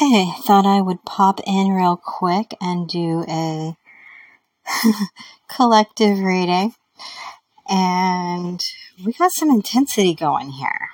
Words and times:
Hey, 0.00 0.32
thought 0.46 0.64
I 0.64 0.80
would 0.80 1.04
pop 1.04 1.40
in 1.46 1.72
real 1.72 1.94
quick 1.94 2.56
and 2.58 2.88
do 2.88 3.22
a 3.28 3.76
collective 5.46 6.20
reading. 6.20 6.72
And 7.68 8.64
we 9.04 9.12
got 9.12 9.30
some 9.32 9.50
intensity 9.50 10.14
going 10.14 10.52
here. 10.52 10.88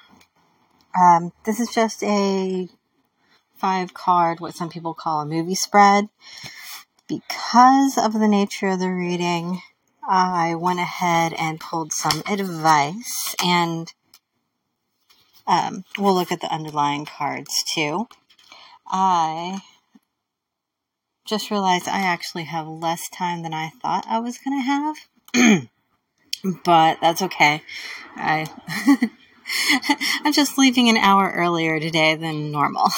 Um, 1.01 1.33
this 1.45 1.61
is 1.61 1.73
just 1.73 2.03
a 2.03 2.69
five 3.55 3.95
card, 3.95 4.41
what 4.41 4.57
some 4.57 4.71
people 4.71 4.93
call 4.93 5.21
a 5.21 5.25
movie 5.25 5.55
spread. 5.55 6.09
Because 7.07 7.97
of 7.97 8.13
the 8.13 8.27
nature 8.27 8.71
of 8.71 8.81
the 8.81 8.91
reading, 8.91 9.63
I 10.03 10.57
went 10.57 10.81
ahead 10.81 11.33
and 11.35 11.61
pulled 11.61 11.93
some 11.93 12.25
advice, 12.29 13.37
and 13.41 13.93
um, 15.47 15.85
we'll 15.97 16.17
look 16.17 16.33
at 16.33 16.41
the 16.41 16.53
underlying 16.53 17.05
cards 17.05 17.63
too. 17.73 18.09
I 18.89 19.61
just 21.27 21.51
realized 21.51 21.89
I 21.89 22.01
actually 22.01 22.45
have 22.45 22.67
less 22.67 23.09
time 23.09 23.43
than 23.43 23.53
I 23.53 23.71
thought 23.83 24.07
I 24.09 24.21
was 24.21 24.39
going 24.39 24.59
to 24.59 24.65
have. 24.65 25.69
but 26.65 26.99
that's 27.01 27.23
okay. 27.23 27.63
I 28.17 28.47
I'm 30.25 30.33
just 30.33 30.59
leaving 30.59 30.89
an 30.89 30.97
hour 30.97 31.33
earlier 31.35 31.81
today 31.81 32.15
than 32.15 32.53
normal. 32.53 32.89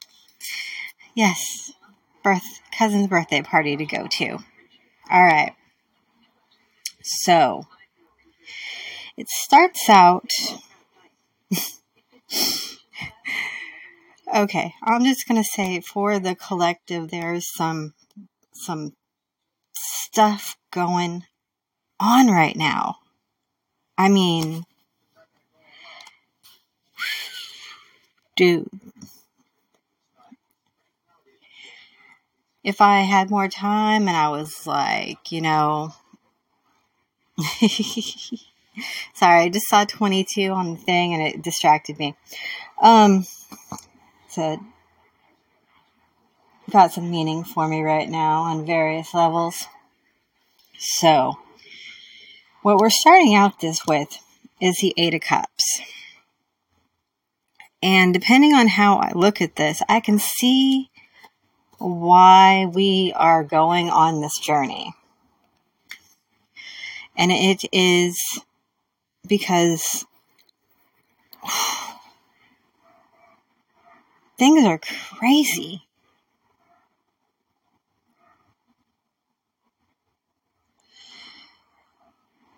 yes, 1.14 1.72
birth 2.22 2.60
cousin's 2.76 3.08
birthday 3.08 3.42
party 3.42 3.76
to 3.76 3.84
go 3.86 4.06
to. 4.06 4.38
All 5.10 5.22
right. 5.22 5.54
So, 7.02 7.66
it 9.16 9.28
starts 9.28 9.88
out 9.88 10.30
Okay, 14.32 14.74
I'm 14.84 15.04
just 15.04 15.26
gonna 15.26 15.42
say 15.42 15.80
for 15.80 16.20
the 16.20 16.36
collective, 16.36 17.10
there's 17.10 17.52
some 17.52 17.94
some 18.52 18.94
stuff 19.74 20.56
going 20.70 21.24
on 21.98 22.28
right 22.28 22.54
now. 22.54 22.98
I 23.98 24.08
mean, 24.08 24.64
dude, 28.36 28.68
if 32.62 32.80
I 32.80 33.00
had 33.00 33.30
more 33.30 33.48
time 33.48 34.06
and 34.06 34.16
I 34.16 34.28
was 34.28 34.64
like, 34.64 35.32
you 35.32 35.40
know, 35.40 35.92
sorry, 39.14 39.40
I 39.40 39.48
just 39.48 39.68
saw 39.68 39.84
22 39.84 40.52
on 40.52 40.72
the 40.72 40.76
thing 40.76 41.14
and 41.14 41.22
it 41.22 41.42
distracted 41.42 41.98
me. 41.98 42.14
Um, 42.80 43.26
said 44.30 44.60
got 46.70 46.92
some 46.92 47.10
meaning 47.10 47.42
for 47.42 47.66
me 47.66 47.82
right 47.82 48.08
now 48.08 48.42
on 48.42 48.64
various 48.64 49.12
levels. 49.12 49.66
So, 50.78 51.38
what 52.62 52.78
we're 52.78 52.90
starting 52.90 53.34
out 53.34 53.60
this 53.60 53.86
with 53.86 54.18
is 54.60 54.76
the 54.80 54.94
Eight 54.96 55.14
of 55.14 55.20
Cups. 55.20 55.80
And 57.82 58.14
depending 58.14 58.52
on 58.54 58.68
how 58.68 58.98
I 58.98 59.12
look 59.14 59.40
at 59.40 59.56
this, 59.56 59.82
I 59.88 60.00
can 60.00 60.18
see 60.18 60.90
why 61.78 62.66
we 62.66 63.12
are 63.16 63.42
going 63.42 63.90
on 63.90 64.20
this 64.20 64.38
journey. 64.38 64.94
And 67.16 67.32
it 67.32 67.64
is 67.72 68.18
because 69.26 70.04
Things 74.40 74.64
are 74.64 74.80
crazy. 75.18 75.82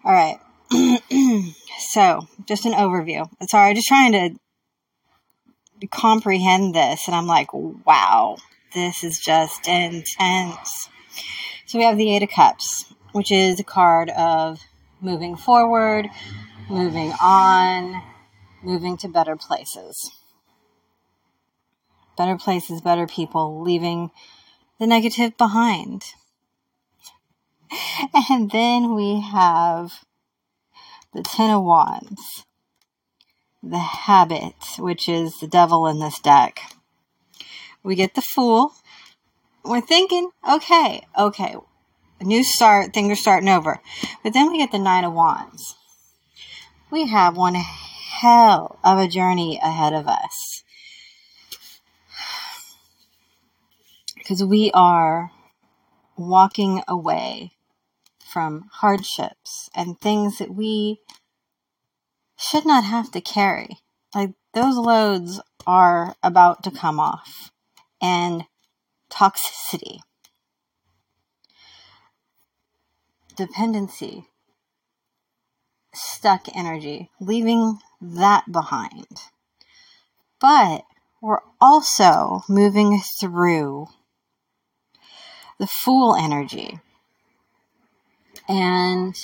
All 0.04 0.12
right. 0.12 0.38
so, 1.90 2.28
just 2.46 2.66
an 2.66 2.72
overview. 2.74 3.28
Sorry, 3.48 3.74
just 3.74 3.88
trying 3.88 4.12
to 4.12 5.88
comprehend 5.88 6.72
this, 6.72 7.08
and 7.08 7.16
I'm 7.16 7.26
like, 7.26 7.52
wow, 7.52 8.36
this 8.74 9.02
is 9.02 9.18
just 9.18 9.66
intense. 9.66 10.88
So, 11.66 11.80
we 11.80 11.84
have 11.84 11.98
the 11.98 12.14
Eight 12.14 12.22
of 12.22 12.30
Cups, 12.30 12.84
which 13.10 13.32
is 13.32 13.58
a 13.58 13.64
card 13.64 14.08
of 14.10 14.60
moving 15.00 15.34
forward, 15.34 16.08
moving 16.70 17.12
on, 17.20 18.00
moving 18.62 18.96
to 18.98 19.08
better 19.08 19.34
places 19.34 20.12
better 22.16 22.36
places, 22.36 22.80
better 22.80 23.06
people, 23.06 23.62
leaving 23.62 24.10
the 24.78 24.86
negative 24.86 25.36
behind. 25.36 26.04
And 28.30 28.50
then 28.50 28.94
we 28.94 29.20
have 29.20 30.04
the 31.14 31.22
Ten 31.22 31.50
of 31.50 31.62
Wands, 31.62 32.44
the 33.62 33.78
Habit, 33.78 34.54
which 34.78 35.08
is 35.08 35.40
the 35.40 35.46
devil 35.46 35.86
in 35.86 35.98
this 35.98 36.18
deck. 36.18 36.60
We 37.82 37.94
get 37.94 38.14
the 38.14 38.22
Fool. 38.22 38.74
We're 39.64 39.80
thinking, 39.80 40.30
okay, 40.48 41.06
okay, 41.18 41.56
a 42.20 42.24
new 42.24 42.44
start, 42.44 42.92
things 42.92 43.12
are 43.12 43.16
starting 43.16 43.48
over. 43.48 43.80
But 44.22 44.32
then 44.32 44.50
we 44.50 44.58
get 44.58 44.72
the 44.72 44.78
Nine 44.78 45.04
of 45.04 45.12
Wands. 45.12 45.76
We 46.90 47.06
have 47.08 47.36
one 47.36 47.54
hell 47.54 48.78
of 48.84 48.98
a 48.98 49.08
journey 49.08 49.58
ahead 49.62 49.92
of 49.92 50.06
us. 50.06 50.41
Because 54.22 54.44
we 54.44 54.70
are 54.72 55.32
walking 56.16 56.80
away 56.86 57.50
from 58.24 58.68
hardships 58.74 59.68
and 59.74 60.00
things 60.00 60.38
that 60.38 60.54
we 60.54 61.00
should 62.38 62.64
not 62.64 62.84
have 62.84 63.10
to 63.10 63.20
carry. 63.20 63.78
Like 64.14 64.30
those 64.54 64.76
loads 64.76 65.40
are 65.66 66.14
about 66.22 66.62
to 66.62 66.70
come 66.70 67.00
off. 67.00 67.50
And 68.00 68.44
toxicity, 69.10 69.98
dependency, 73.36 74.26
stuck 75.94 76.46
energy, 76.54 77.10
leaving 77.20 77.78
that 78.00 78.50
behind. 78.50 79.06
But 80.40 80.84
we're 81.20 81.42
also 81.60 82.42
moving 82.48 83.00
through 83.20 83.86
the 85.62 85.68
fool 85.68 86.16
energy. 86.16 86.80
And 88.48 89.14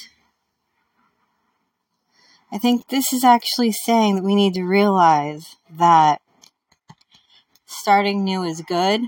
I 2.53 2.59
think 2.59 2.87
this 2.87 3.13
is 3.13 3.25
actually 3.25 3.73
saying 3.73 4.15
that 4.15 4.23
we 4.23 4.37
need 4.37 4.55
to 4.55 4.63
realize 4.63 5.57
that 5.69 6.23
starting 7.67 8.23
new 8.23 8.45
is 8.45 8.61
good, 8.61 9.01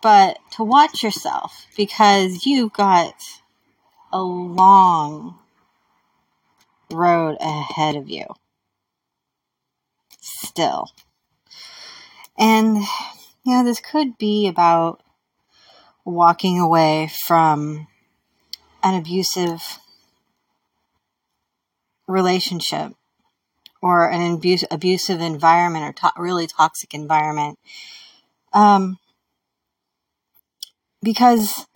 but 0.00 0.38
to 0.52 0.62
watch 0.62 1.02
yourself 1.02 1.66
because 1.76 2.46
you've 2.46 2.72
got 2.72 3.16
a 4.12 4.22
long 4.22 5.36
road 6.88 7.36
ahead 7.40 7.96
of 7.96 8.08
you. 8.08 8.26
Still. 10.20 10.86
And, 12.38 12.76
you 13.44 13.56
know, 13.56 13.64
this 13.64 13.80
could 13.80 14.16
be 14.18 14.46
about 14.46 15.03
walking 16.04 16.58
away 16.60 17.10
from 17.26 17.86
an 18.82 18.94
abusive 18.94 19.78
relationship 22.06 22.92
or 23.80 24.10
an 24.10 24.34
abuse, 24.34 24.64
abusive 24.70 25.20
environment 25.20 25.84
or 25.84 25.92
to- 25.92 26.22
really 26.22 26.46
toxic 26.46 26.94
environment. 26.94 27.58
Um, 28.52 28.98
because, 31.02 31.66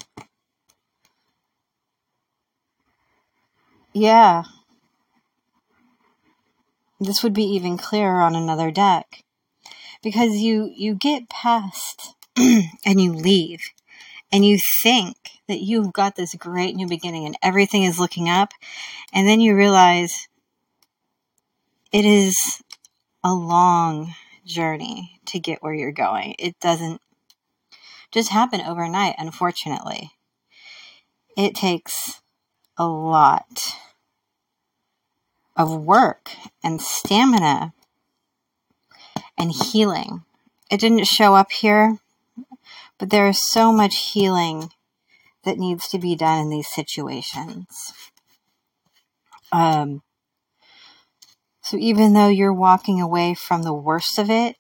yeah, 3.93 4.45
this 7.01 7.23
would 7.23 7.35
be 7.35 7.45
even 7.45 7.77
clearer 7.77 8.21
on 8.21 8.35
another 8.35 8.71
deck. 8.71 9.23
Because 10.03 10.37
you, 10.37 10.71
you 10.75 10.95
get 10.95 11.29
past 11.29 12.15
and 12.37 13.01
you 13.01 13.13
leave 13.13 13.61
and 14.33 14.45
you 14.45 14.59
think 14.83 15.17
that 15.49 15.61
you've 15.61 15.93
got 15.93 16.17
this 16.17 16.35
great 16.35 16.77
new 16.77 16.87
beginning 16.87 17.27
and 17.27 17.37
everything 17.43 17.85
is 17.85 17.99
looking 17.99 18.29
up, 18.29 18.53
and 19.13 19.27
then 19.27 19.41
you 19.41 19.57
realize 19.57 20.29
it 21.93 22.05
is 22.05 22.37
a 23.25 23.33
long 23.33 24.15
journey 24.45 25.21
to 25.27 25.39
get 25.39 25.63
where 25.63 25.75
you're 25.75 25.93
going. 25.93 26.35
It 26.39 26.59
doesn't 26.61 27.01
just 28.13 28.31
happen 28.31 28.61
overnight, 28.61 29.15
unfortunately. 29.19 30.13
It 31.37 31.55
takes 31.55 32.21
a 32.77 32.87
lot 32.87 33.75
of 35.57 35.85
work 35.85 36.31
and 36.63 36.81
stamina 36.81 37.73
and 39.37 39.53
healing 39.53 40.25
it 40.71 40.81
didn't 40.81 41.07
show 41.07 41.35
up 41.35 41.51
here, 41.51 41.99
but 42.99 43.11
there 43.11 43.29
is 43.29 43.39
so 43.51 43.73
much 43.73 44.13
healing 44.13 44.71
that 45.45 45.59
needs 45.59 45.89
to 45.89 45.99
be 45.99 46.17
done 46.17 46.41
in 46.41 46.51
these 46.51 46.69
situations. 46.69 47.93
Um, 49.53 50.03
so 51.63 51.77
even 51.77 52.13
though 52.13 52.29
you're 52.29 52.53
walking 52.53 53.01
away 53.01 53.35
from 53.35 53.63
the 53.63 53.73
worst 53.73 54.19
of 54.19 54.31
it, 54.31 54.57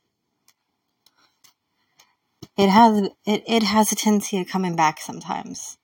it 2.56 2.68
has 2.68 3.10
it, 3.24 3.42
it 3.46 3.62
has 3.62 3.92
a 3.92 3.96
tendency 3.96 4.38
of 4.40 4.48
coming 4.48 4.76
back 4.76 5.00
sometimes. 5.00 5.78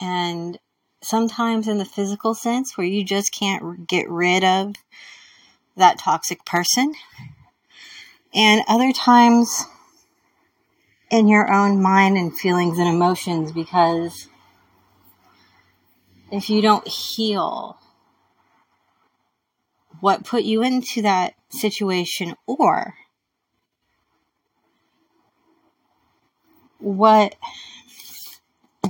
And 0.00 0.58
sometimes 1.02 1.68
in 1.68 1.78
the 1.78 1.84
physical 1.84 2.34
sense 2.34 2.76
where 2.76 2.86
you 2.86 3.04
just 3.04 3.32
can't 3.32 3.86
get 3.86 4.08
rid 4.08 4.42
of 4.44 4.74
that 5.76 5.98
toxic 5.98 6.44
person. 6.44 6.94
And 8.32 8.62
other 8.68 8.92
times 8.92 9.64
in 11.14 11.28
your 11.28 11.52
own 11.52 11.80
mind 11.80 12.18
and 12.18 12.36
feelings 12.36 12.76
and 12.76 12.88
emotions 12.88 13.52
because 13.52 14.26
if 16.32 16.50
you 16.50 16.60
don't 16.60 16.88
heal 16.88 17.78
what 20.00 20.24
put 20.24 20.42
you 20.42 20.64
into 20.64 21.02
that 21.02 21.34
situation 21.50 22.34
or 22.48 22.94
what 26.78 27.36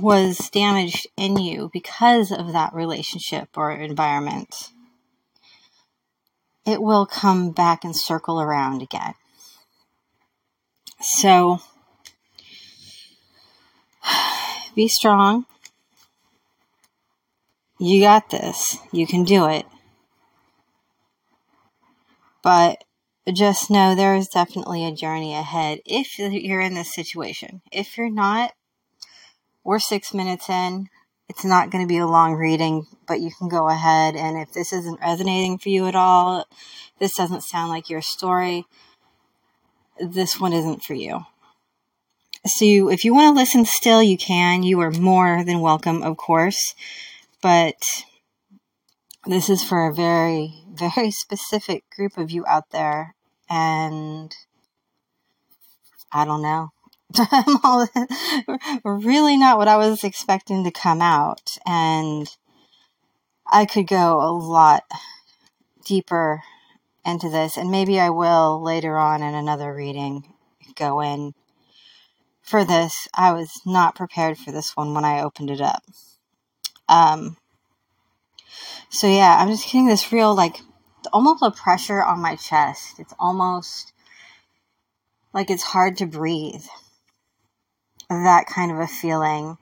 was 0.01 0.49
damaged 0.49 1.05
in 1.15 1.37
you 1.37 1.69
because 1.71 2.31
of 2.31 2.53
that 2.53 2.73
relationship 2.73 3.49
or 3.55 3.69
environment, 3.69 4.71
it 6.65 6.81
will 6.81 7.05
come 7.05 7.51
back 7.51 7.83
and 7.83 7.95
circle 7.95 8.41
around 8.41 8.81
again. 8.81 9.13
So, 10.99 11.61
be 14.75 14.87
strong. 14.87 15.45
You 17.79 18.01
got 18.01 18.29
this. 18.29 18.77
You 18.91 19.07
can 19.07 19.23
do 19.23 19.47
it. 19.47 19.65
But 22.43 22.83
just 23.33 23.71
know 23.71 23.95
there 23.95 24.15
is 24.15 24.27
definitely 24.27 24.85
a 24.85 24.93
journey 24.93 25.33
ahead 25.33 25.79
if 25.85 26.19
you're 26.19 26.61
in 26.61 26.75
this 26.75 26.93
situation. 26.93 27.61
If 27.71 27.97
you're 27.97 28.11
not, 28.11 28.51
we're 29.63 29.79
six 29.79 30.13
minutes 30.13 30.47
in. 30.49 30.89
It's 31.27 31.43
not 31.43 31.71
going 31.71 31.83
to 31.83 31.87
be 31.87 31.97
a 31.97 32.05
long 32.05 32.35
reading, 32.35 32.85
but 33.07 33.19
you 33.19 33.31
can 33.35 33.49
go 33.49 33.67
ahead. 33.67 34.15
And 34.15 34.37
if 34.37 34.53
this 34.53 34.71
isn't 34.71 35.01
resonating 35.01 35.57
for 35.57 35.69
you 35.69 35.87
at 35.87 35.95
all, 35.95 36.45
this 36.99 37.15
doesn't 37.15 37.41
sound 37.41 37.69
like 37.69 37.89
your 37.89 38.01
story, 38.01 38.65
this 39.99 40.39
one 40.39 40.53
isn't 40.53 40.83
for 40.83 40.93
you. 40.93 41.25
So, 42.47 42.89
if 42.89 43.03
you 43.03 43.13
want 43.13 43.35
to 43.35 43.39
listen 43.39 43.65
still, 43.65 44.03
you 44.03 44.17
can. 44.17 44.61
You 44.61 44.79
are 44.81 44.91
more 44.91 45.43
than 45.43 45.61
welcome, 45.61 46.03
of 46.03 46.17
course. 46.17 46.75
But 47.41 47.75
this 49.25 49.49
is 49.49 49.63
for 49.63 49.87
a 49.87 49.93
very, 49.93 50.53
very 50.73 51.11
specific 51.11 51.83
group 51.95 52.17
of 52.17 52.29
you 52.29 52.45
out 52.47 52.69
there. 52.71 53.15
And 53.49 54.35
I 56.11 56.25
don't 56.25 56.41
know. 56.43 56.69
really 58.83 59.37
not 59.37 59.57
what 59.57 59.67
I 59.67 59.77
was 59.77 60.03
expecting 60.03 60.63
to 60.63 60.71
come 60.71 61.01
out. 61.01 61.57
And 61.65 62.27
I 63.51 63.65
could 63.65 63.87
go 63.87 64.21
a 64.21 64.31
lot 64.31 64.83
deeper 65.85 66.41
into 67.05 67.29
this, 67.29 67.57
and 67.57 67.69
maybe 67.69 67.99
I 67.99 68.09
will 68.09 68.61
later 68.61 68.97
on 68.97 69.21
in 69.21 69.35
another 69.35 69.73
reading 69.73 70.33
go 70.75 70.99
in 70.99 71.33
for 72.45 72.63
this. 72.63 73.07
I 73.13 73.33
was 73.33 73.61
not 73.65 73.95
prepared 73.95 74.37
for 74.37 74.51
this 74.51 74.75
one 74.77 74.93
when 74.93 75.03
I 75.03 75.21
opened 75.21 75.49
it 75.49 75.61
up. 75.61 75.83
Um, 76.87 77.37
so 78.89 79.07
yeah, 79.07 79.37
I'm 79.39 79.49
just 79.49 79.65
getting 79.65 79.87
this 79.87 80.11
real, 80.11 80.33
like, 80.33 80.57
almost 81.11 81.43
a 81.43 81.51
pressure 81.51 82.03
on 82.03 82.21
my 82.21 82.35
chest. 82.35 82.99
It's 82.99 83.13
almost 83.19 83.91
like 85.33 85.49
it's 85.49 85.63
hard 85.63 85.97
to 85.97 86.05
breathe 86.05 86.63
that 88.09 88.45
kind 88.47 88.71
of 88.71 88.79
a 88.79 88.87
feeling. 88.87 89.57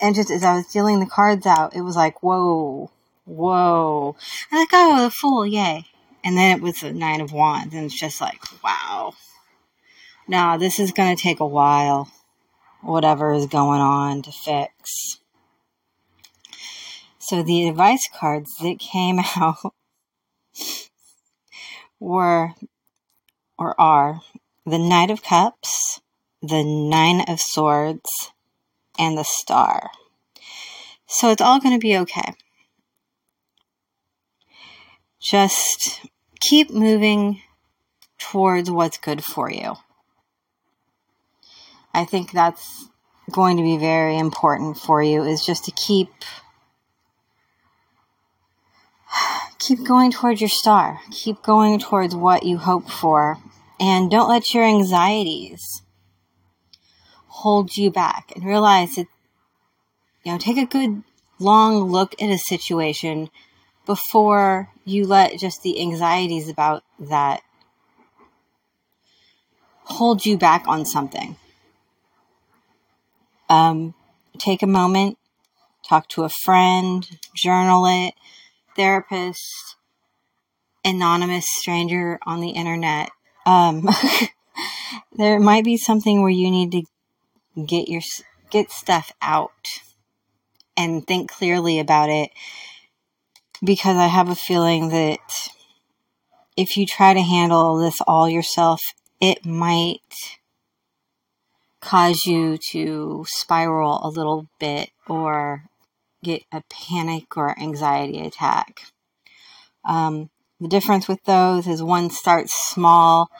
And 0.00 0.14
just 0.14 0.30
as 0.30 0.44
I 0.44 0.54
was 0.54 0.66
dealing 0.66 1.00
the 1.00 1.06
cards 1.06 1.44
out, 1.44 1.74
it 1.74 1.82
was 1.82 1.96
like, 1.96 2.22
whoa, 2.22 2.90
whoa. 3.24 4.16
I'm 4.50 4.58
like, 4.58 4.68
oh, 4.72 5.02
the 5.04 5.10
fool, 5.10 5.44
yay. 5.44 5.84
And 6.24 6.36
then 6.36 6.56
it 6.56 6.62
was 6.62 6.80
the 6.80 6.92
Nine 6.92 7.20
of 7.20 7.32
Wands, 7.32 7.74
and 7.74 7.84
it's 7.84 7.98
just 7.98 8.20
like, 8.20 8.40
wow. 8.62 9.14
Now, 10.26 10.56
this 10.56 10.78
is 10.78 10.92
to 10.92 11.16
take 11.16 11.40
a 11.40 11.46
while, 11.46 12.10
whatever 12.82 13.32
is 13.32 13.46
going 13.46 13.80
on 13.80 14.22
to 14.22 14.32
fix. 14.32 15.20
So, 17.18 17.42
the 17.42 17.68
advice 17.68 18.08
cards 18.14 18.54
that 18.62 18.78
came 18.78 19.20
out 19.36 19.74
were, 22.00 22.54
or 23.58 23.80
are, 23.80 24.22
the 24.64 24.78
Knight 24.78 25.10
of 25.10 25.22
Cups, 25.22 26.00
the 26.40 26.62
Nine 26.62 27.22
of 27.28 27.40
Swords, 27.40 28.30
and 28.98 29.16
the 29.16 29.24
Star. 29.24 29.90
So 31.06 31.30
it's 31.30 31.40
all 31.40 31.58
going 31.58 31.74
to 31.74 31.80
be 31.80 31.96
okay. 31.96 32.34
Just 35.20 36.06
keep 36.40 36.70
moving 36.70 37.40
towards 38.18 38.70
what's 38.70 38.98
good 38.98 39.24
for 39.24 39.50
you. 39.50 39.74
I 41.98 42.04
think 42.04 42.30
that's 42.30 42.86
going 43.32 43.56
to 43.56 43.64
be 43.64 43.76
very 43.76 44.16
important 44.16 44.78
for 44.78 45.02
you 45.02 45.24
is 45.24 45.44
just 45.44 45.64
to 45.64 45.72
keep 45.72 46.08
keep 49.58 49.84
going 49.84 50.12
towards 50.12 50.40
your 50.40 50.48
star. 50.48 51.00
Keep 51.10 51.42
going 51.42 51.80
towards 51.80 52.14
what 52.14 52.44
you 52.44 52.58
hope 52.58 52.88
for 52.88 53.38
and 53.80 54.12
don't 54.12 54.28
let 54.28 54.54
your 54.54 54.62
anxieties 54.62 55.82
hold 57.26 57.76
you 57.76 57.90
back 57.90 58.30
and 58.36 58.44
realize 58.44 58.94
that, 58.94 59.08
you 60.22 60.30
know, 60.30 60.38
take 60.38 60.56
a 60.56 60.64
good 60.64 61.02
long 61.40 61.82
look 61.90 62.14
at 62.22 62.30
a 62.30 62.38
situation 62.38 63.28
before 63.86 64.70
you 64.84 65.04
let 65.04 65.36
just 65.36 65.64
the 65.64 65.80
anxieties 65.80 66.48
about 66.48 66.84
that 67.00 67.42
hold 69.82 70.24
you 70.24 70.38
back 70.38 70.62
on 70.68 70.86
something. 70.86 71.34
Um, 73.48 73.94
take 74.38 74.62
a 74.62 74.66
moment, 74.66 75.18
talk 75.88 76.08
to 76.10 76.24
a 76.24 76.28
friend, 76.28 77.08
journal 77.34 77.86
it, 77.86 78.14
therapist, 78.76 79.76
anonymous 80.84 81.46
stranger 81.48 82.18
on 82.26 82.40
the 82.40 82.50
internet. 82.50 83.10
Um, 83.46 83.88
there 85.12 85.38
might 85.40 85.64
be 85.64 85.76
something 85.76 86.20
where 86.20 86.30
you 86.30 86.50
need 86.50 86.72
to 86.72 86.82
get 87.64 87.88
your 87.88 88.02
get 88.50 88.70
stuff 88.70 89.12
out 89.20 89.80
and 90.76 91.06
think 91.06 91.30
clearly 91.30 91.78
about 91.78 92.08
it 92.08 92.30
because 93.64 93.96
I 93.96 94.06
have 94.06 94.28
a 94.28 94.34
feeling 94.34 94.90
that 94.90 95.48
if 96.56 96.76
you 96.76 96.86
try 96.86 97.14
to 97.14 97.20
handle 97.20 97.76
this 97.76 98.00
all 98.06 98.28
yourself, 98.28 98.80
it 99.20 99.44
might 99.44 100.37
cause 101.80 102.24
you 102.26 102.58
to 102.70 103.24
spiral 103.28 104.00
a 104.02 104.08
little 104.08 104.48
bit 104.58 104.90
or 105.08 105.64
get 106.22 106.42
a 106.52 106.62
panic 106.68 107.36
or 107.36 107.58
anxiety 107.60 108.20
attack. 108.20 108.82
Um, 109.84 110.30
the 110.60 110.68
difference 110.68 111.06
with 111.06 111.22
those 111.24 111.66
is 111.66 111.82
one 111.82 112.10
starts 112.10 112.54
small 112.54 113.30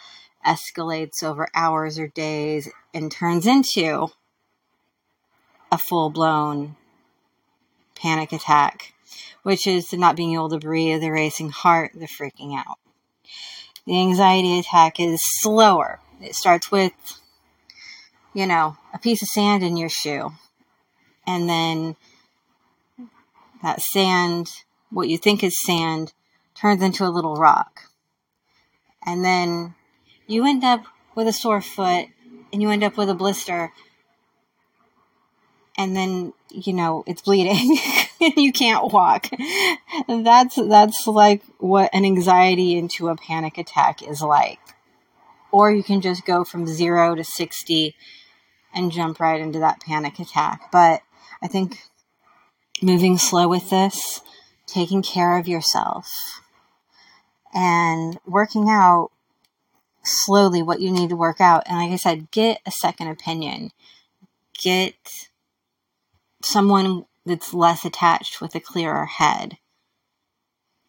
escalates 0.47 1.23
over 1.23 1.49
hours 1.55 1.99
or 1.99 2.09
days 2.09 2.69
and 2.95 3.11
turns 3.11 3.47
into 3.47 4.09
a 5.71 5.79
full 5.79 6.11
blown 6.11 6.77
panic 7.95 8.33
attack, 8.33 8.95
which 9.43 9.67
is 9.67 9.89
the 9.89 9.97
not 9.97 10.17
being 10.17 10.35
able 10.35 10.49
to 10.49 10.59
breathe, 10.59 11.01
the 11.01 11.11
racing 11.11 11.51
heart, 11.51 11.91
the 11.95 12.07
freaking 12.07 12.57
out. 12.57 12.79
The 13.87 13.99
anxiety 14.01 14.59
attack 14.59 15.01
is 15.01 15.23
slower. 15.23 16.01
It 16.21 16.35
starts 16.35 16.71
with, 16.71 16.93
you 18.35 18.47
know, 18.47 18.77
a 18.93 18.99
piece 18.99 19.23
of 19.23 19.29
sand 19.29 19.63
in 19.63 19.77
your 19.77 19.89
shoe. 19.89 20.33
And 21.27 21.49
then 21.49 21.97
that 23.63 23.83
sand, 23.83 24.51
what 24.91 25.09
you 25.09 25.19
think 25.19 25.43
is 25.43 25.61
sand, 25.65 26.13
turns 26.55 26.83
into 26.83 27.05
a 27.05 27.11
little 27.11 27.37
rock. 27.37 27.83
And 29.05 29.25
then 29.25 29.75
you 30.27 30.47
end 30.47 30.65
up 30.65 30.85
with 31.15 31.29
a 31.29 31.33
sore 31.33 31.61
foot 31.61 32.07
and 32.53 32.63
you 32.63 32.71
end 32.71 32.85
up 32.85 32.97
with 32.97 33.11
a 33.11 33.15
blister 33.15 33.73
and 35.79 35.97
then 35.97 36.33
you 36.51 36.73
know 36.73 37.05
it's 37.07 37.23
bleeding 37.23 37.79
and 38.21 38.37
you 38.37 38.53
can't 38.53 38.93
walk 38.93 39.29
that's 40.09 40.57
that's 40.57 41.07
like 41.07 41.43
what 41.59 41.89
an 41.93 42.05
anxiety 42.05 42.77
into 42.77 43.09
a 43.09 43.17
panic 43.17 43.57
attack 43.57 44.03
is 44.03 44.21
like 44.21 44.59
or 45.51 45.71
you 45.71 45.83
can 45.83 46.01
just 46.01 46.25
go 46.25 46.45
from 46.45 46.67
zero 46.67 47.15
to 47.15 47.25
60 47.25 47.95
and 48.75 48.93
jump 48.93 49.21
right 49.21 49.41
into 49.41 49.59
that 49.59 49.81
panic 49.81 50.19
attack. 50.19 50.71
But 50.71 51.01
I 51.43 51.49
think 51.49 51.79
moving 52.83 53.19
slow 53.19 53.49
with 53.49 53.71
this, 53.71 54.21
taking 54.67 55.03
care 55.03 55.39
of 55.39 55.49
yourself, 55.49 56.41
and 57.55 58.19
working 58.27 58.69
out 58.69 59.11
slowly 60.03 60.63
what 60.63 60.81
you 60.81 60.91
need 60.91 61.11
to 61.11 61.17
work 61.17 61.41
out. 61.41 61.65
And 61.67 61.79
like 61.79 61.93
I 61.93 61.97
said, 61.97 62.31
get 62.31 62.61
a 62.67 62.71
second 62.71 63.09
opinion. 63.09 63.71
Get 64.61 65.29
someone 66.43 67.07
that's 67.25 67.55
less 67.55 67.85
attached 67.85 68.41
with 68.41 68.55
a 68.55 68.61
clearer 68.61 69.07
head 69.07 69.59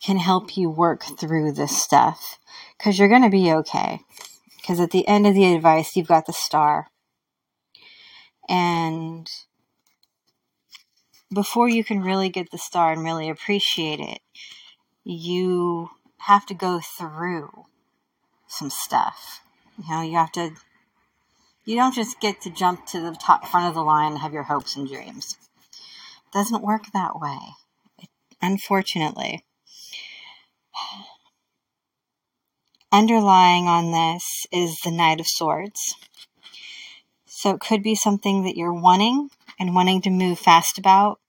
can 0.01 0.17
help 0.17 0.55
you 0.55 0.69
work 0.69 1.03
through 1.19 1.51
this 1.51 1.77
stuff 1.77 2.39
because 2.77 2.97
you're 2.97 3.09
going 3.09 3.23
to 3.23 3.29
be 3.29 3.51
okay. 3.51 3.99
Because 4.69 4.81
at 4.81 4.91
the 4.91 5.07
end 5.07 5.25
of 5.25 5.33
the 5.33 5.51
advice, 5.51 5.95
you've 5.95 6.07
got 6.07 6.27
the 6.27 6.31
star. 6.31 6.91
And 8.47 9.27
before 11.33 11.67
you 11.67 11.83
can 11.83 12.03
really 12.03 12.29
get 12.29 12.51
the 12.51 12.59
star 12.59 12.91
and 12.91 13.03
really 13.03 13.31
appreciate 13.31 13.99
it, 13.99 14.19
you 15.03 15.89
have 16.19 16.45
to 16.45 16.53
go 16.53 16.81
through 16.81 17.65
some 18.47 18.69
stuff. 18.69 19.41
You 19.79 19.89
know, 19.89 20.01
you 20.03 20.17
have 20.17 20.31
to, 20.33 20.51
you 21.65 21.75
don't 21.75 21.95
just 21.95 22.19
get 22.19 22.39
to 22.41 22.51
jump 22.51 22.85
to 22.89 22.99
the 23.01 23.17
top 23.19 23.47
front 23.47 23.69
of 23.69 23.73
the 23.73 23.81
line 23.81 24.11
and 24.11 24.21
have 24.21 24.33
your 24.33 24.43
hopes 24.43 24.75
and 24.75 24.88
dreams. 24.88 25.35
It 26.27 26.31
doesn't 26.31 26.61
work 26.61 26.91
that 26.93 27.19
way, 27.19 27.39
unfortunately. 28.39 29.43
Underlying 32.91 33.67
on 33.67 33.91
this 33.91 34.48
is 34.51 34.79
the 34.84 34.89
Knight 34.89 35.19
of 35.19 35.27
Swords. 35.27 35.96
So 37.27 37.51
it 37.51 37.60
could 37.60 37.84
be 37.84 37.93
something 37.93 38.43
that 38.43 38.58
you're 38.58 38.74
wanting 38.74 39.29
and 39.60 39.75
wanting 39.75 40.01
to 40.01 40.10
move 40.10 40.39
fast 40.39 40.79
about, 40.79 41.19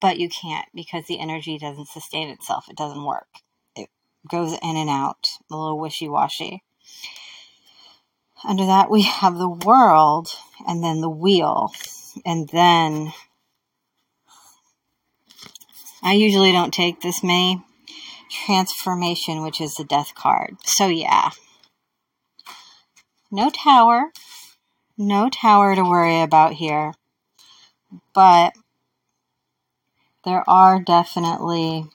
but 0.00 0.18
you 0.18 0.30
can't 0.30 0.66
because 0.74 1.04
the 1.06 1.20
energy 1.20 1.58
doesn't 1.58 1.88
sustain 1.88 2.30
itself. 2.30 2.64
It 2.70 2.76
doesn't 2.76 3.04
work. 3.04 3.28
It 3.76 3.90
goes 4.30 4.52
in 4.52 4.76
and 4.76 4.88
out, 4.88 5.28
a 5.50 5.56
little 5.56 5.78
wishy 5.78 6.08
washy. 6.08 6.62
Under 8.42 8.64
that, 8.64 8.90
we 8.90 9.02
have 9.02 9.36
the 9.36 9.48
world 9.48 10.28
and 10.66 10.82
then 10.82 11.02
the 11.02 11.10
wheel. 11.10 11.70
And 12.24 12.48
then 12.48 13.12
I 16.02 16.14
usually 16.14 16.52
don't 16.52 16.72
take 16.72 17.02
this 17.02 17.22
many. 17.22 17.62
Transformation, 18.44 19.42
which 19.42 19.60
is 19.60 19.74
the 19.74 19.84
death 19.84 20.14
card. 20.14 20.56
So, 20.64 20.88
yeah. 20.88 21.30
No 23.30 23.50
tower. 23.50 24.12
No 24.98 25.28
tower 25.28 25.74
to 25.74 25.82
worry 25.82 26.20
about 26.20 26.54
here 26.54 26.94
but 28.14 28.54
there 30.24 30.48
are 30.48 30.80
definitely 30.80 31.86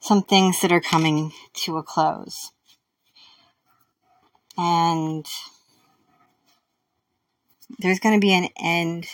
some 0.00 0.22
things 0.22 0.60
that 0.60 0.72
are 0.72 0.80
coming 0.80 1.32
to 1.54 1.76
a 1.76 1.82
close. 1.82 2.50
And 4.58 5.24
there's 7.78 8.00
going 8.00 8.14
to 8.14 8.24
be 8.24 8.34
an 8.34 8.48
end. 8.60 9.06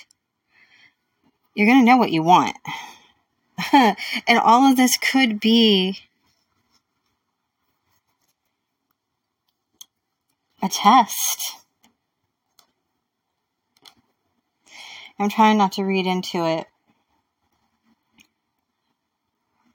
You're 1.55 1.67
going 1.67 1.81
to 1.81 1.85
know 1.85 1.97
what 1.97 2.11
you 2.11 2.23
want. 2.23 2.57
and 3.73 4.39
all 4.39 4.71
of 4.71 4.77
this 4.77 4.97
could 4.97 5.41
be 5.41 5.99
a 10.63 10.69
test. 10.69 11.57
I'm 15.19 15.29
trying 15.29 15.59
not 15.59 15.73
to 15.73 15.85
read 15.85 16.07
into 16.07 16.47
it. 16.47 16.67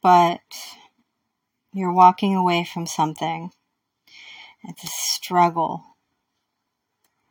But 0.02 0.42
you're 1.74 1.94
walking 1.94 2.36
away 2.36 2.66
from 2.66 2.86
something. 2.86 3.52
It's 4.64 4.84
a 4.84 4.88
struggle. 4.88 5.84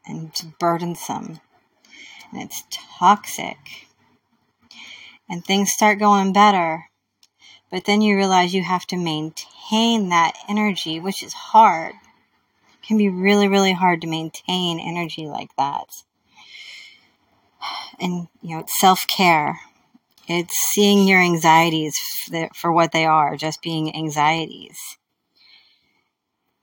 And 0.06 0.28
it's 0.28 0.42
burdensome. 0.42 1.40
And 2.32 2.42
it's 2.42 2.64
toxic. 2.70 3.58
And 5.32 5.44
things 5.44 5.72
start 5.72 5.98
going 5.98 6.32
better. 6.32 6.84
But 7.72 7.86
then 7.86 8.02
you 8.02 8.14
realize 8.14 8.54
you 8.54 8.62
have 8.62 8.86
to 8.88 8.96
maintain 8.96 10.10
that 10.10 10.34
energy, 10.48 11.00
which 11.00 11.24
is 11.24 11.32
hard. 11.32 11.94
It 11.94 12.86
can 12.86 12.98
be 12.98 13.08
really, 13.08 13.48
really 13.48 13.72
hard 13.72 14.02
to 14.02 14.06
maintain 14.06 14.78
energy 14.78 15.26
like 15.26 15.56
that 15.56 15.88
and 18.00 18.28
you 18.42 18.54
know 18.54 18.60
it's 18.60 18.80
self-care 18.80 19.60
it's 20.28 20.54
seeing 20.54 21.06
your 21.06 21.20
anxieties 21.20 21.96
for 22.54 22.72
what 22.72 22.92
they 22.92 23.04
are 23.04 23.36
just 23.36 23.62
being 23.62 23.94
anxieties 23.94 24.98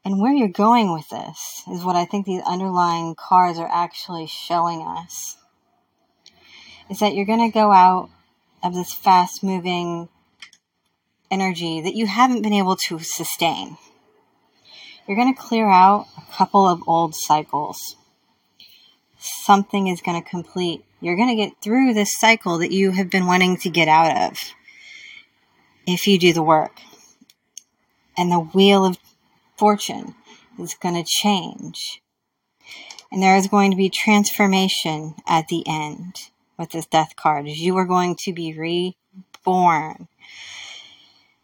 and 0.03 0.19
where 0.19 0.33
you're 0.33 0.47
going 0.47 0.91
with 0.91 1.07
this 1.09 1.63
is 1.71 1.83
what 1.83 1.95
i 1.95 2.05
think 2.05 2.25
these 2.25 2.43
underlying 2.45 3.15
cards 3.15 3.59
are 3.59 3.69
actually 3.71 4.27
showing 4.27 4.81
us 4.81 5.37
is 6.89 6.99
that 6.99 7.13
you're 7.13 7.25
going 7.25 7.51
to 7.51 7.53
go 7.53 7.71
out 7.71 8.09
of 8.63 8.73
this 8.73 8.93
fast 8.93 9.43
moving 9.43 10.09
energy 11.31 11.81
that 11.81 11.95
you 11.95 12.07
haven't 12.07 12.41
been 12.41 12.53
able 12.53 12.75
to 12.75 12.99
sustain 12.99 13.77
you're 15.07 15.17
going 15.17 15.33
to 15.33 15.41
clear 15.41 15.67
out 15.67 16.07
a 16.17 16.31
couple 16.33 16.67
of 16.67 16.81
old 16.87 17.13
cycles 17.15 17.95
something 19.17 19.87
is 19.87 20.01
going 20.01 20.21
to 20.21 20.29
complete 20.29 20.83
you're 21.01 21.15
going 21.15 21.29
to 21.29 21.35
get 21.35 21.61
through 21.61 21.93
this 21.93 22.17
cycle 22.17 22.57
that 22.57 22.71
you 22.71 22.91
have 22.91 23.09
been 23.09 23.25
wanting 23.25 23.55
to 23.57 23.69
get 23.69 23.87
out 23.87 24.29
of 24.29 24.37
if 25.87 26.07
you 26.07 26.19
do 26.19 26.33
the 26.33 26.43
work. 26.43 26.81
And 28.17 28.31
the 28.31 28.39
wheel 28.39 28.85
of 28.85 28.97
fortune 29.57 30.15
is 30.59 30.75
going 30.75 30.95
to 30.95 31.09
change. 31.09 32.01
And 33.11 33.23
there 33.23 33.37
is 33.37 33.47
going 33.47 33.71
to 33.71 33.77
be 33.77 33.89
transformation 33.89 35.15
at 35.25 35.47
the 35.47 35.63
end 35.65 36.29
with 36.59 36.71
this 36.71 36.85
death 36.85 37.15
card. 37.15 37.47
You 37.47 37.77
are 37.77 37.85
going 37.85 38.17
to 38.17 38.33
be 38.33 38.53
reborn 39.45 40.09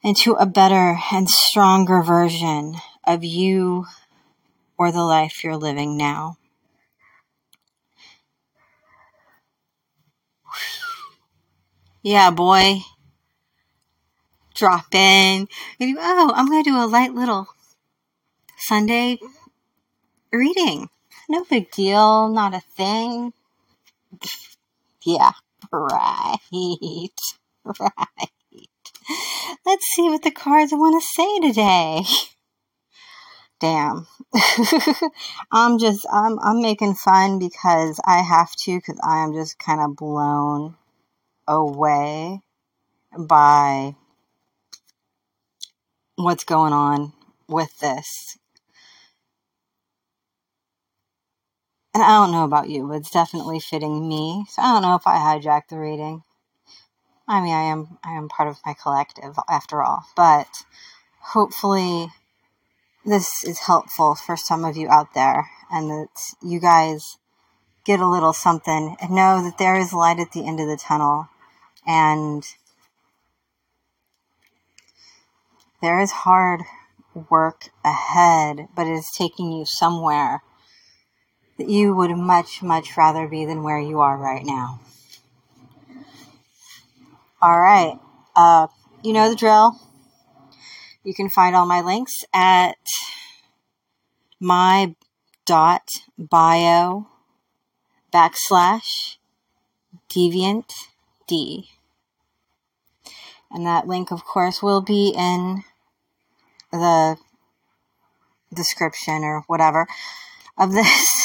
into 0.04 0.34
a 0.34 0.46
better 0.46 1.00
and 1.12 1.30
stronger 1.30 2.04
version 2.04 2.76
of 3.08 3.24
you 3.24 3.86
or 4.78 4.92
the 4.92 5.04
life 5.04 5.44
you're 5.44 5.58
living 5.58 5.98
now. 5.98 6.38
Yeah, 12.04 12.30
boy. 12.30 12.82
Drop 14.54 14.94
in. 14.94 15.48
Oh, 15.82 16.34
I'm 16.36 16.48
going 16.48 16.64
to 16.64 16.70
do 16.70 16.78
a 16.78 16.86
light 16.86 17.14
little 17.14 17.48
Sunday 18.58 19.18
reading. 20.32 20.90
No 21.28 21.44
big 21.46 21.72
deal. 21.72 22.30
Not 22.30 22.54
a 22.54 22.62
thing. 22.62 23.34
Yeah, 25.06 25.32
right. 25.72 26.38
Right. 27.80 28.30
Let's 29.66 29.86
see 29.88 30.08
what 30.10 30.22
the 30.22 30.32
cards 30.32 30.72
want 30.72 31.02
to 31.02 31.08
say 31.08 31.40
today. 31.40 32.04
Damn. 33.60 34.08
I'm 35.52 35.80
just 35.80 36.06
I'm 36.12 36.38
I'm 36.40 36.62
making 36.62 36.96
fun 36.96 37.40
because 37.40 38.00
I 38.06 38.22
have 38.22 38.52
to 38.66 38.82
cuz 38.82 39.00
I 39.04 39.24
am 39.24 39.34
just 39.34 39.58
kind 39.58 39.82
of 39.82 39.96
blown 39.96 40.76
away 41.48 42.42
by 43.18 43.96
what's 46.16 46.44
going 46.44 46.74
on 46.74 47.14
with 47.48 47.78
this. 47.80 48.38
And 51.96 52.04
I 52.04 52.10
don't 52.22 52.34
know 52.34 52.44
about 52.44 52.70
you, 52.70 52.90
but 52.90 52.96
it's 52.98 53.10
definitely 53.10 53.62
fitting 53.62 54.06
me. 54.10 54.46
So 54.50 54.62
I 54.62 54.74
don't 54.74 54.82
know 54.82 54.96
if 54.96 55.08
I 55.08 55.16
hijacked 55.16 55.70
the 55.70 55.80
reading. 55.80 56.24
I 57.26 57.40
mean, 57.40 57.54
I 57.54 57.62
am 57.62 57.98
I 58.04 58.18
am 58.18 58.28
part 58.28 58.50
of 58.50 58.58
my 58.66 58.74
collective 58.74 59.40
after 59.48 59.82
all, 59.82 60.04
but 60.14 60.66
hopefully 61.22 62.10
this 63.06 63.46
is 63.46 63.60
helpful 63.60 64.14
for 64.14 64.36
some 64.36 64.66
of 64.66 64.76
you 64.76 64.90
out 64.90 65.14
there 65.14 65.50
and 65.72 65.90
that 65.90 66.34
you 66.44 66.60
guys 66.60 67.18
get 67.86 68.02
a 68.02 68.10
little 68.10 68.34
something 68.34 68.98
and 69.00 69.12
know 69.12 69.42
that 69.42 69.58
there 69.58 69.80
is 69.80 69.94
light 69.94 70.20
at 70.20 70.34
the 70.34 70.46
end 70.46 70.60
of 70.60 70.68
the 70.68 70.76
tunnel 70.76 71.30
and 71.88 72.44
there 75.82 76.02
is 76.02 76.12
hard 76.12 76.64
work 77.30 77.70
ahead, 77.86 78.68
but 78.76 78.86
it 78.86 78.92
is 78.92 79.12
taking 79.18 79.54
you 79.54 79.64
somewhere 79.64 80.42
that 81.58 81.70
you 81.70 81.96
would 81.96 82.12
much, 82.12 82.62
much 82.62 82.98
rather 82.98 83.28
be 83.28 83.46
than 83.46 83.64
where 83.64 83.80
you 83.80 84.00
are 84.00 84.18
right 84.18 84.46
now. 84.46 84.80
All 87.42 87.60
right. 87.60 88.00
Uh, 88.36 88.68
you 89.04 89.14
know 89.14 89.30
the 89.30 89.36
drill. 89.36 89.80
You 91.04 91.14
can 91.14 91.30
find 91.30 91.56
all 91.56 91.68
my 91.68 91.82
links 91.82 92.26
at 92.34 92.78
my 94.40 94.96
dot 95.46 95.90
bio 96.18 97.08
backslash 98.12 99.18
deviant 100.10 100.72
d. 101.28 101.70
And 103.52 103.66
that 103.66 103.88
link, 103.88 104.12
of 104.12 104.26
course, 104.26 104.64
will 104.64 104.82
be 104.82 105.14
in 105.16 105.64
the 106.72 107.18
description 108.54 109.24
or 109.24 109.44
whatever 109.48 109.88
of 110.58 110.74
this. 110.74 111.22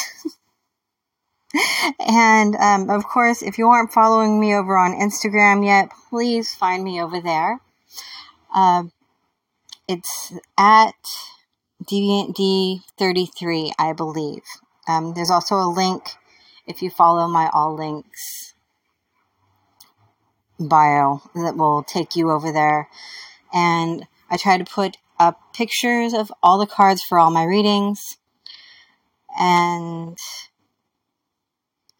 and 1.99 2.55
um, 2.55 2.89
of 2.89 3.05
course, 3.05 3.41
if 3.41 3.57
you 3.57 3.67
aren't 3.67 3.91
following 3.91 4.39
me 4.39 4.53
over 4.55 4.77
on 4.77 4.93
Instagram 4.93 5.65
yet, 5.65 5.89
please 6.09 6.53
find 6.53 6.83
me 6.83 7.01
over 7.01 7.19
there. 7.19 7.59
Uh, 8.53 8.83
it's 9.87 10.33
at 10.57 10.95
DeviantD33, 11.83 13.71
I 13.77 13.93
believe. 13.93 14.43
Um, 14.87 15.13
there's 15.13 15.29
also 15.29 15.55
a 15.55 15.67
link 15.67 16.03
if 16.65 16.81
you 16.81 16.89
follow 16.89 17.27
my 17.27 17.49
all 17.53 17.75
links 17.75 18.53
bio 20.59 21.21
that 21.35 21.57
will 21.57 21.83
take 21.83 22.15
you 22.15 22.31
over 22.31 22.51
there. 22.51 22.87
And 23.53 24.07
I 24.29 24.37
try 24.37 24.57
to 24.57 24.63
put 24.63 24.97
up 25.19 25.53
pictures 25.53 26.13
of 26.13 26.31
all 26.41 26.57
the 26.57 26.67
cards 26.67 27.03
for 27.03 27.19
all 27.19 27.31
my 27.31 27.43
readings. 27.43 28.17
And 29.37 30.17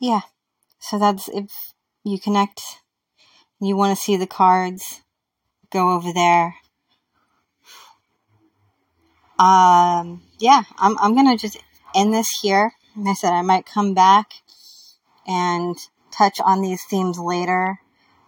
yeah, 0.01 0.21
so 0.79 0.97
that's 0.97 1.29
if 1.29 1.73
you 2.03 2.19
connect, 2.19 2.59
you 3.61 3.77
want 3.77 3.95
to 3.95 4.01
see 4.01 4.17
the 4.17 4.25
cards, 4.25 5.01
go 5.69 5.91
over 5.91 6.11
there. 6.11 6.55
Um, 9.37 10.23
yeah, 10.39 10.63
I'm, 10.79 10.97
I'm 10.97 11.15
gonna 11.15 11.37
just 11.37 11.57
end 11.95 12.13
this 12.13 12.39
here. 12.41 12.73
And 12.95 13.07
I 13.07 13.13
said 13.13 13.31
I 13.31 13.43
might 13.43 13.65
come 13.65 13.93
back 13.93 14.33
and 15.27 15.77
touch 16.11 16.39
on 16.43 16.61
these 16.61 16.83
themes 16.83 17.19
later 17.19 17.79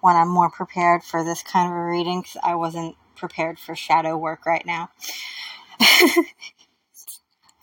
when 0.01 0.15
I'm 0.15 0.29
more 0.29 0.51
prepared 0.51 1.03
for 1.03 1.23
this 1.23 1.41
kind 1.41 1.71
of 1.71 1.75
a 1.75 1.85
reading 1.85 2.21
because 2.21 2.37
I 2.43 2.53
wasn't 2.53 2.95
prepared 3.15 3.57
for 3.57 3.75
shadow 3.75 4.15
work 4.15 4.45
right 4.45 4.65
now. 4.65 4.91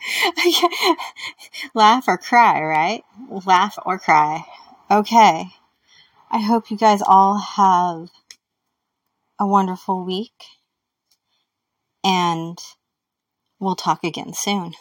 Laugh 1.75 2.05
or 2.09 2.19
cry, 2.19 2.63
right? 2.63 3.05
Laugh 3.47 3.79
or 3.85 3.99
cry. 3.99 4.45
Okay. 4.91 5.47
I 6.31 6.39
hope 6.39 6.71
you 6.71 6.77
guys 6.77 7.03
all 7.05 7.39
have 7.39 8.11
a 9.39 9.47
wonderful 9.47 10.05
week 10.05 10.45
and 12.05 12.59
we'll 13.59 13.77
talk 13.77 14.05
again 14.05 14.33
soon. 14.35 14.75